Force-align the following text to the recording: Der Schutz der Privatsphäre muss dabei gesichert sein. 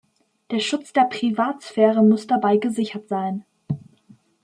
Der 0.49 0.57
Schutz 0.59 0.93
der 0.93 1.05
Privatsphäre 1.05 2.01
muss 2.01 2.25
dabei 2.25 2.57
gesichert 2.57 3.07
sein. 3.07 3.45